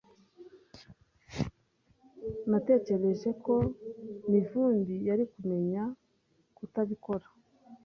[2.49, 3.53] Natekereje ko
[4.31, 5.83] Mivumbi yari kumenya
[6.57, 7.25] kutabikora.